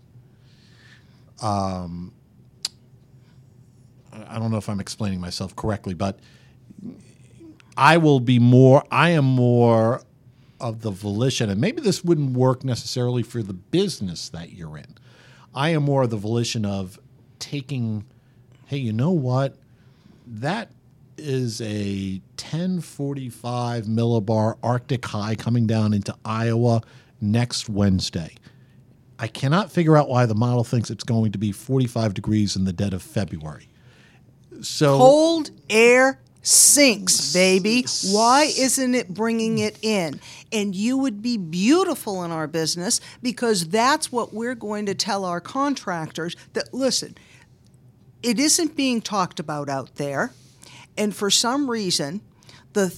[1.42, 2.14] Um,
[4.28, 6.20] I don't know if I'm explaining myself correctly, but
[7.76, 10.02] I will be more, I am more
[10.60, 14.96] of the volition, and maybe this wouldn't work necessarily for the business that you're in.
[15.54, 17.00] I am more of the volition of
[17.38, 18.06] taking,
[18.66, 19.56] hey, you know what?
[20.26, 20.72] That
[21.18, 26.82] is a 1045 millibar Arctic high coming down into Iowa
[27.22, 28.36] next Wednesday.
[29.20, 32.66] I cannot figure out why the model thinks it's going to be 45 degrees in
[32.66, 33.68] the dead of February.
[34.62, 37.86] So Cold air sinks, baby.
[38.06, 40.20] Why isn't it bringing it in?
[40.52, 45.26] And you would be beautiful in our business because that's what we're going to tell
[45.26, 47.16] our contractors that listen,
[48.24, 50.32] it isn't being talked about out there.
[50.98, 52.22] And for some reason,
[52.74, 52.96] the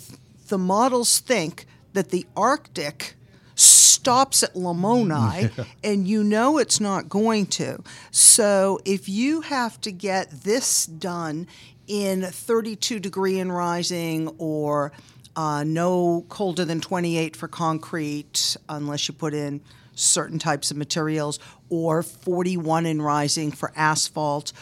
[0.47, 3.15] the models think that the Arctic
[3.55, 7.83] stops at Lamoni, and you know it's not going to.
[8.11, 11.47] So if you have to get this done
[11.87, 14.91] in 32 degree and rising or
[15.35, 19.61] uh, no colder than 28 for concrete unless you put in
[19.95, 24.53] certain types of materials or 41 and rising for asphalt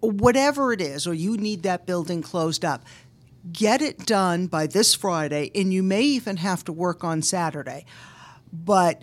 [0.00, 2.84] whatever it is, or you need that building closed up,
[3.52, 7.84] get it done by this Friday, and you may even have to work on Saturday.
[8.52, 9.02] But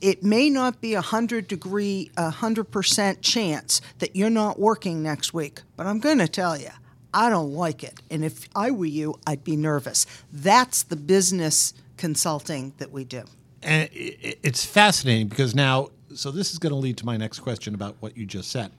[0.00, 5.02] it may not be a hundred degree, a hundred percent chance that you're not working
[5.02, 5.62] next week.
[5.76, 6.70] But I'm going to tell you,
[7.12, 10.06] I don't like it, and if I were you, I'd be nervous.
[10.32, 13.24] That's the business consulting that we do.
[13.62, 17.74] and it's fascinating because now, so this is going to lead to my next question
[17.74, 18.72] about what you just said.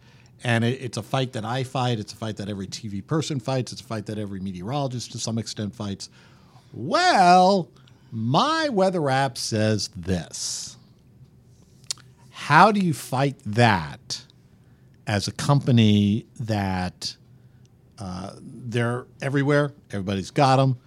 [0.44, 2.00] And it, it's a fight that I fight.
[2.00, 3.72] It's a fight that every TV person fights.
[3.72, 6.10] It's a fight that every meteorologist to some extent fights.
[6.74, 7.70] Well,
[8.12, 10.78] my weather app says this.
[12.30, 14.26] How do you fight that
[15.06, 17.16] as a company that
[18.00, 19.74] uh, they're everywhere?
[19.92, 20.78] Everybody's got them.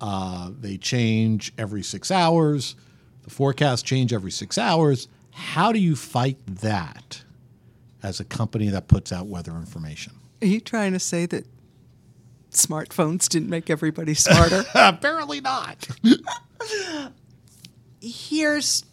[0.00, 2.76] Uh, they change every six hours.
[3.22, 5.08] The forecasts change every six hours.
[5.32, 7.22] How do you fight that
[8.02, 10.12] as a company that puts out weather information?
[10.42, 11.46] Are you trying to say that
[12.50, 14.64] smartphones didn't make everybody smarter?
[14.74, 15.86] Apparently not.
[18.00, 18.84] here's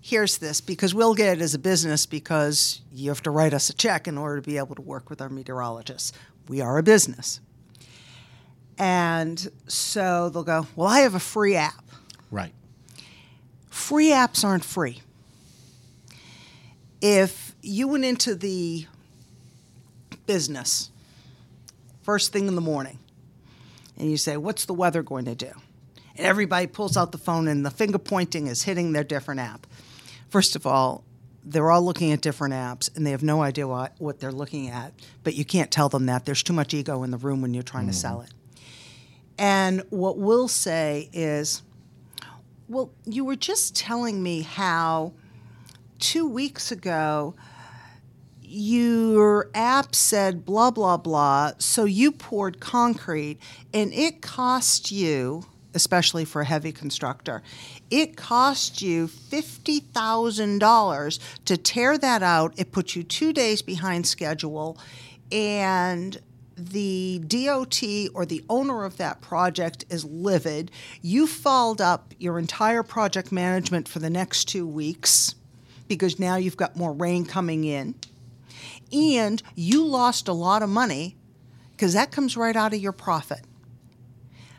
[0.00, 3.68] here's this because we'll get it as a business because you have to write us
[3.68, 6.12] a check in order to be able to work with our meteorologists.
[6.48, 7.40] We are a business.
[8.78, 11.84] And so they'll go, Well, I have a free app.
[12.30, 12.52] right.
[13.68, 15.02] Free apps aren't free.
[17.00, 18.86] If you went into the
[20.26, 20.90] business
[22.02, 22.98] first thing in the morning
[23.98, 25.50] and you say, What's the weather going to do?
[26.16, 29.66] And everybody pulls out the phone and the finger pointing is hitting their different app.
[30.30, 31.04] First of all,
[31.44, 34.68] they're all looking at different apps and they have no idea what, what they're looking
[34.68, 34.92] at,
[35.22, 36.24] but you can't tell them that.
[36.24, 38.00] There's too much ego in the room when you're trying to mm-hmm.
[38.00, 38.30] sell it.
[39.38, 41.62] And what we'll say is,
[42.68, 45.12] well, you were just telling me how
[45.98, 47.34] two weeks ago
[48.40, 53.38] your app said blah blah blah so you poured concrete
[53.74, 55.44] and it cost you
[55.74, 57.42] especially for a heavy constructor
[57.90, 64.78] it cost you $50,000 to tear that out it put you 2 days behind schedule
[65.30, 66.18] and
[66.56, 67.82] the DOT
[68.14, 70.72] or the owner of that project is livid.
[71.00, 75.36] You followed up your entire project management for the next 2 weeks
[75.88, 77.94] because now you've got more rain coming in
[78.92, 81.16] and you lost a lot of money
[81.72, 83.40] because that comes right out of your profit.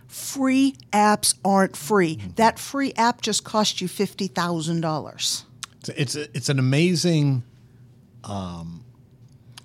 [0.08, 2.20] Free apps aren't free.
[2.36, 5.46] That free app just cost you fifty thousand dollars.
[5.82, 7.44] It's it's, it's an amazing
[8.24, 8.84] um,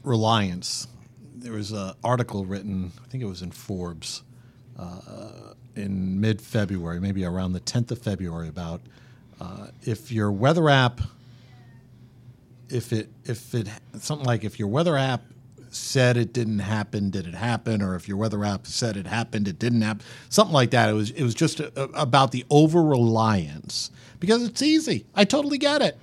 [0.03, 0.87] reliance.
[1.35, 4.23] There was an article written, I think it was in Forbes,
[4.79, 8.81] uh, in mid February, maybe around the 10th of February, about
[9.41, 11.01] uh, if your weather app
[12.69, 15.23] if it if it something like if your weather app
[15.71, 17.83] said it didn't happen, did it happen?
[17.83, 20.05] Or if your weather app said it happened, it didn't happen.
[20.29, 20.89] Something like that.
[20.89, 23.91] It was it was just a, a, about the over reliance
[24.21, 25.07] because it's easy.
[25.15, 25.99] I totally get it.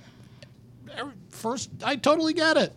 [1.30, 2.74] First, I totally get it.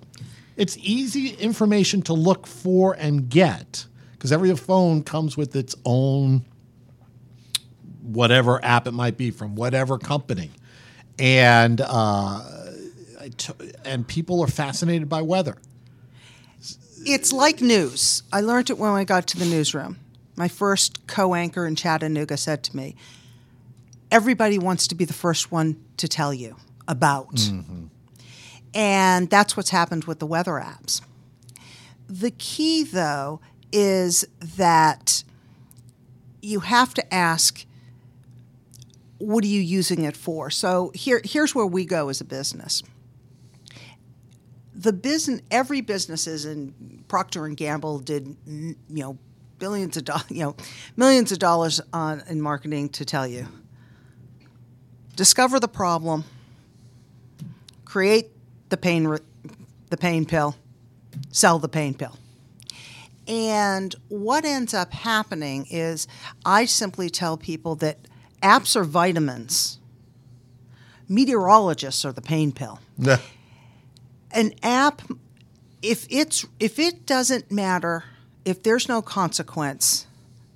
[0.56, 6.44] It's easy information to look for and get because every phone comes with its own
[8.02, 10.50] whatever app it might be from whatever company,
[11.18, 11.80] and.
[11.80, 12.63] Uh,
[13.84, 15.56] and people are fascinated by weather.
[17.06, 18.22] It's like news.
[18.32, 19.98] I learned it when I got to the newsroom.
[20.36, 22.96] My first co anchor in Chattanooga said to me,
[24.10, 26.56] Everybody wants to be the first one to tell you
[26.86, 27.34] about.
[27.34, 27.86] Mm-hmm.
[28.74, 31.00] And that's what's happened with the weather apps.
[32.08, 33.40] The key, though,
[33.72, 35.24] is that
[36.42, 37.64] you have to ask,
[39.18, 40.50] what are you using it for?
[40.50, 42.82] So here, here's where we go as a business
[44.74, 49.18] the business, every businesses, and Procter and Gamble did, you know,
[49.58, 50.56] billions of dollars, you know,
[50.96, 53.46] millions of dollars on in marketing to tell you.
[55.16, 56.24] Discover the problem,
[57.84, 58.30] create
[58.68, 59.16] the pain,
[59.90, 60.56] the pain pill,
[61.30, 62.18] sell the pain pill.
[63.26, 66.06] And what ends up happening is
[66.44, 67.98] I simply tell people that
[68.42, 69.78] apps are vitamins.
[71.08, 72.80] Meteorologists are the pain pill.
[74.34, 75.00] An app
[75.80, 78.04] if it's if it doesn't matter
[78.44, 80.06] if there's no consequence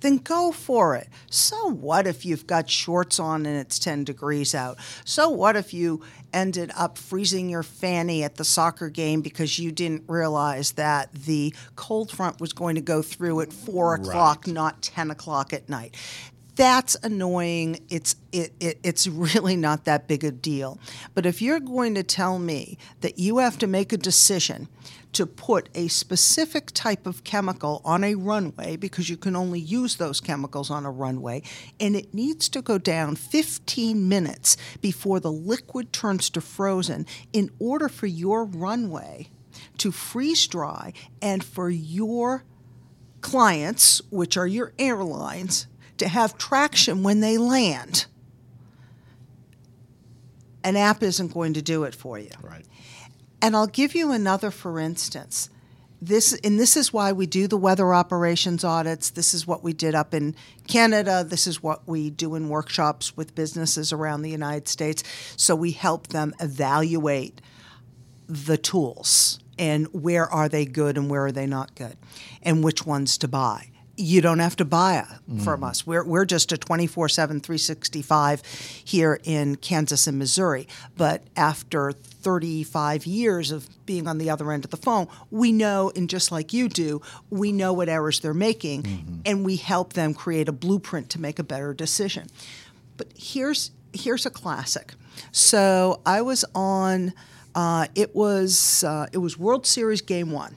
[0.01, 1.07] then go for it.
[1.29, 4.77] So what if you've got shorts on and it's 10 degrees out?
[5.03, 6.01] So what if you
[6.33, 11.53] ended up freezing your fanny at the soccer game because you didn't realize that the
[11.75, 14.53] cold front was going to go through at 4 o'clock, right.
[14.53, 15.95] not 10 o'clock at night?
[16.59, 17.79] That's annoying.
[17.89, 20.77] It's it, it, it's really not that big a deal.
[21.13, 24.67] But if you're going to tell me that you have to make a decision
[25.13, 29.95] to put a specific type of chemical on a runway because you can only use
[29.95, 31.41] those chemicals on a runway
[31.79, 37.49] and it needs to go down 15 minutes before the liquid turns to frozen in
[37.57, 39.29] order for your runway
[39.77, 40.91] to freeze dry
[41.21, 42.43] and for your
[43.21, 45.67] clients, which are your airlines,
[45.99, 48.05] to have traction when they land.
[50.63, 52.31] An app isn't going to do it for you.
[52.41, 52.65] Right.
[53.41, 55.49] And I'll give you another for instance.
[56.01, 59.09] This and this is why we do the weather operations audits.
[59.09, 60.35] This is what we did up in
[60.67, 61.25] Canada.
[61.27, 65.03] This is what we do in workshops with businesses around the United States.
[65.35, 67.41] So we help them evaluate
[68.27, 71.97] the tools and where are they good and where are they not good
[72.41, 73.68] and which ones to buy
[73.99, 75.43] you don't have to buy a, mm.
[75.43, 75.85] from us.
[75.85, 78.45] We're, we're just a 24 7, 365
[78.83, 80.67] here in Kansas and Missouri.
[80.95, 85.91] But after 35 years of being on the other end of the phone, we know,
[85.95, 89.19] and just like you do, we know what errors they're making, mm-hmm.
[89.25, 92.27] and we help them create a blueprint to make a better decision.
[92.95, 94.93] But here's here's a classic.
[95.31, 97.13] So I was on.
[97.55, 100.55] Uh, it was uh, it was World Series Game One,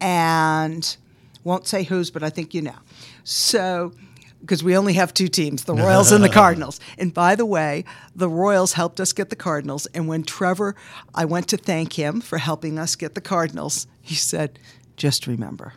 [0.00, 0.96] and
[1.44, 2.76] won't say whose, but I think you know.
[3.22, 3.92] So,
[4.40, 6.80] because we only have two teams, the Royals and the Cardinals.
[6.98, 7.84] And by the way,
[8.14, 9.86] the Royals helped us get the Cardinals.
[9.94, 10.74] And when Trevor,
[11.14, 14.58] I went to thank him for helping us get the Cardinals, he said,
[14.96, 15.74] just remember,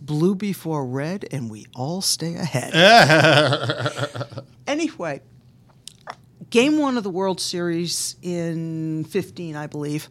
[0.00, 2.72] blue before red, and we all stay ahead.
[4.66, 5.20] anyway,
[6.50, 10.08] game one of the World Series in 15, I believe,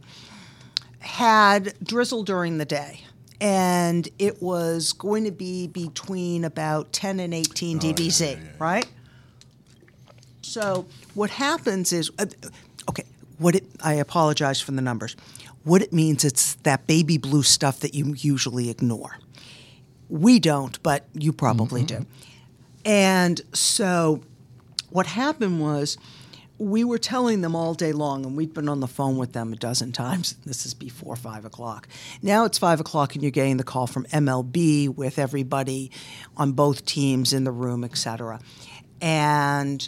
[1.00, 3.02] had drizzle during the day
[3.42, 8.34] and it was going to be between about 10 and 18 oh, dBz, yeah, yeah,
[8.34, 8.50] yeah.
[8.60, 8.88] right?
[10.42, 12.26] So what happens is, uh,
[12.90, 13.04] okay,
[13.38, 15.16] what it, I apologize for the numbers.
[15.64, 19.18] What it means, it's that baby blue stuff that you usually ignore.
[20.10, 22.06] We don't, but you probably do.
[22.84, 24.22] And so
[24.90, 25.98] what happened was
[26.60, 29.54] we were telling them all day long, and we'd been on the phone with them
[29.54, 30.36] a dozen times.
[30.50, 31.88] This is before five o'clock.
[32.22, 35.92] Now it's five o'clock, and you're getting the call from MLB with everybody
[36.36, 38.40] on both teams in the room, et cetera.
[39.00, 39.88] And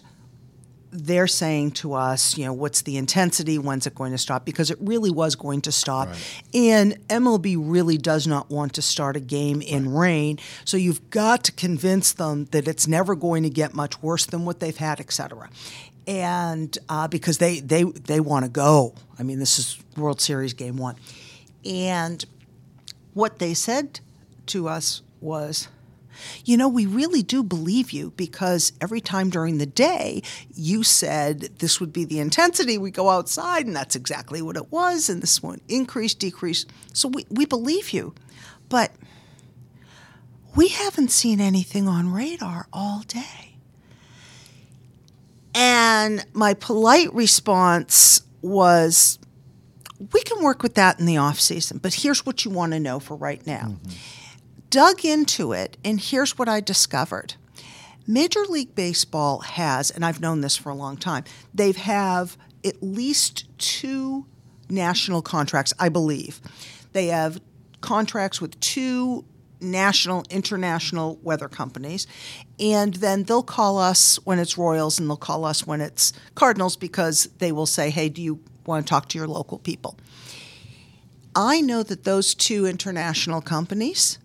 [0.91, 3.57] they're saying to us, you know, what's the intensity?
[3.57, 4.45] When's it going to stop?
[4.45, 6.09] Because it really was going to stop.
[6.53, 10.38] And MLB really does not want to start a game in rain.
[10.65, 14.43] So you've got to convince them that it's never going to get much worse than
[14.45, 15.49] what they've had, et cetera.
[16.08, 18.95] And uh, because they, they, they want to go.
[19.20, 20.95] I mean, this is World Series game one.
[21.64, 22.24] And
[23.14, 23.99] what they said
[24.47, 25.68] to us was,
[26.45, 30.22] you know, we really do believe you because every time during the day
[30.54, 34.72] you said this would be the intensity, we go outside, and that's exactly what it
[34.72, 36.66] was, and this one increase, decrease.
[36.93, 38.14] So we, we believe you.
[38.70, 38.91] But
[40.56, 43.51] we haven't seen anything on radar all day.
[45.54, 49.20] And my polite response was,
[50.14, 52.80] we can work with that in the off season, but here's what you want to
[52.80, 53.91] know for right now mm-hmm.
[54.70, 57.36] dug into it, and here's what I discovered.
[58.08, 61.24] Major League Baseball has, and I've known this for a long time,
[61.54, 64.26] they have at least two
[64.70, 66.41] national contracts, I believe.
[66.93, 67.39] They have
[67.82, 69.26] contracts with two
[69.62, 72.07] national, international weather companies,
[72.59, 76.76] and then they'll call us when it's Royals and they'll call us when it's Cardinals
[76.76, 79.97] because they will say, hey, do you want to talk to your local people?
[81.36, 84.20] I know that those two international companies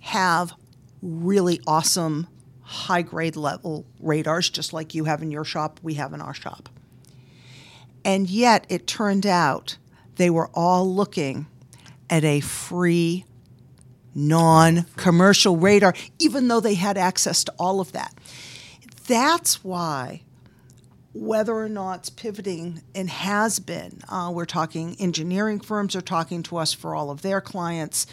[0.00, 0.52] have
[1.02, 2.28] really awesome
[2.62, 6.34] high grade level radars, just like you have in your shop, we have in our
[6.34, 6.68] shop.
[8.04, 9.76] And yet it turned out
[10.16, 11.46] they were all looking
[12.10, 13.24] at a free,
[14.14, 18.14] non commercial radar, even though they had access to all of that.
[19.06, 20.22] That's why
[21.12, 24.00] Weather or Not it's pivoting and has been.
[24.08, 28.06] Uh, we're talking engineering firms are talking to us for all of their clients,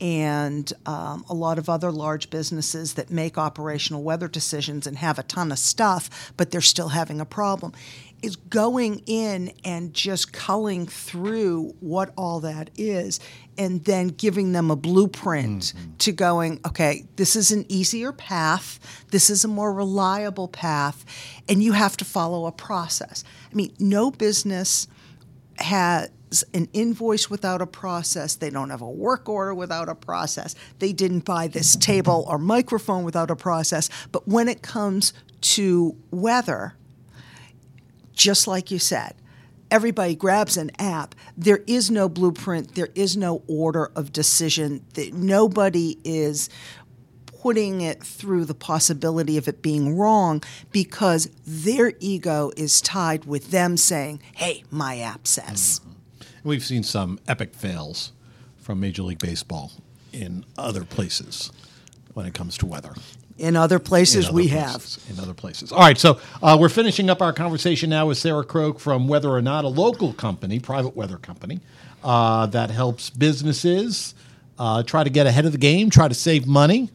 [0.00, 5.18] and um, a lot of other large businesses that make operational weather decisions and have
[5.18, 7.72] a ton of stuff, but they're still having a problem.
[8.26, 13.20] Is going in and just culling through what all that is
[13.56, 15.96] and then giving them a blueprint mm-hmm.
[15.98, 18.80] to going, okay, this is an easier path,
[19.12, 21.04] this is a more reliable path,
[21.48, 23.22] and you have to follow a process.
[23.50, 24.88] I mean, no business
[25.58, 26.10] has
[26.52, 28.34] an invoice without a process.
[28.34, 30.56] They don't have a work order without a process.
[30.80, 33.88] They didn't buy this table or microphone without a process.
[34.10, 35.12] But when it comes
[35.42, 36.74] to weather,
[38.16, 39.14] just like you said,
[39.70, 41.14] everybody grabs an app.
[41.36, 44.84] There is no blueprint, there is no order of decision.
[44.94, 46.48] That Nobody is
[47.26, 50.42] putting it through the possibility of it being wrong
[50.72, 55.80] because their ego is tied with them saying, hey, my app says.
[55.80, 56.48] Mm-hmm.
[56.48, 58.12] We've seen some epic fails
[58.56, 59.72] from Major League Baseball
[60.12, 61.52] in other places
[62.14, 62.94] when it comes to weather.
[63.38, 65.70] In other places, In other we places, In other places.
[65.70, 69.28] All right, so uh, we're finishing up our conversation now with Sarah Croke from Weather
[69.28, 71.60] or Not, a local company, private weather company,
[72.02, 74.14] uh, that helps businesses
[74.58, 76.90] uh, try to get ahead of the game, try to save money,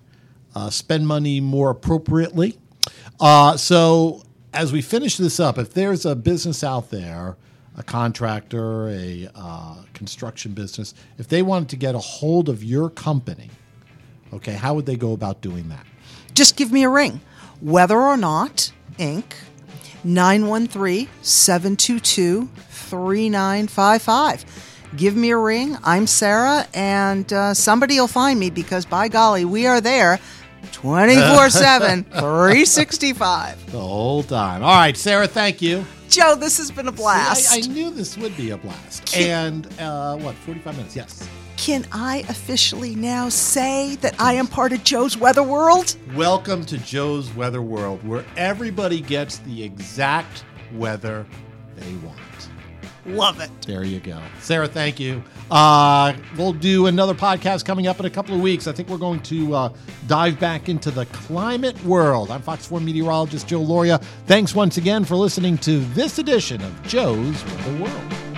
[0.56, 2.58] uh, spend money more appropriately.
[3.20, 4.24] Uh, so
[4.54, 7.38] as we finish this up, if there's a business out there,
[7.78, 12.90] a contractor, a uh, construction business, if they wanted to get a hold of your
[12.90, 13.50] company,
[14.34, 15.86] okay, how would they go about doing that?
[16.34, 17.22] Just give me a ring.
[17.62, 19.24] Weather or Not, Inc.,
[20.04, 24.46] 913 722 3955.
[24.98, 25.78] Give me a ring.
[25.84, 30.20] I'm Sarah, and uh, somebody will find me because, by golly, we are there
[30.74, 33.72] 24 7, 365.
[33.72, 34.64] The whole time.
[34.64, 35.86] All right, Sarah, thank you.
[36.10, 37.54] Joe, this has been a blast.
[37.54, 39.16] I, I knew this would be a blast.
[39.16, 40.96] And uh, what, 45 minutes?
[40.96, 41.28] Yes.
[41.62, 45.96] Can I officially now say that I am part of Joe's Weather World?
[46.16, 50.44] Welcome to Joe's Weather World, where everybody gets the exact
[50.74, 51.24] weather
[51.76, 52.18] they want.
[53.06, 53.52] Love it.
[53.68, 54.20] There you go.
[54.40, 55.24] Sarah, thank you.
[55.52, 58.66] Uh, we'll do another podcast coming up in a couple of weeks.
[58.66, 59.74] I think we're going to uh,
[60.08, 62.32] dive back into the climate world.
[62.32, 64.02] I'm Fox 4 meteorologist Joe Lauria.
[64.26, 68.31] Thanks once again for listening to this edition of Joe's Weather World.